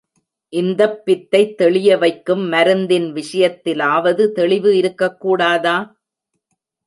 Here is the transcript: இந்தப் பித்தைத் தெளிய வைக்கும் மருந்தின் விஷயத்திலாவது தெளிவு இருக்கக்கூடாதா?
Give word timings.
இந்தப் 0.53 1.01
பித்தைத் 1.05 1.53
தெளிய 1.55 1.97
வைக்கும் 1.97 2.51
மருந்தின் 2.51 3.07
விஷயத்திலாவது 3.11 4.31
தெளிவு 4.31 4.71
இருக்கக்கூடாதா? 4.73 5.77